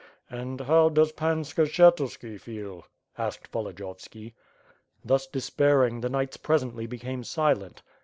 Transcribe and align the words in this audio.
"And 0.31 0.61
how 0.61 0.89
does 0.89 1.11
Pan 1.11 1.43
Skshetuski 1.43 2.39
feel?'^ 2.41 2.85
asked 3.19 3.51
Volodiyovski. 3.51 4.33
Thus 5.05 5.27
despairing, 5.27 6.01
the 6.01 6.09
knights 6.09 6.37
presently 6.37 6.87
became 6.87 7.23
silent. 7.23 7.83